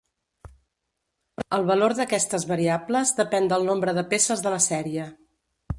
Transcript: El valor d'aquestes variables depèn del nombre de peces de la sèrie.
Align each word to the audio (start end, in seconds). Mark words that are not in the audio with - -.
El 1.57 1.67
valor 1.67 1.95
d'aquestes 1.99 2.47
variables 2.53 3.15
depèn 3.21 3.53
del 3.53 3.69
nombre 3.73 3.97
de 4.01 4.07
peces 4.15 4.45
de 4.47 4.57
la 4.57 4.63
sèrie. 4.71 5.07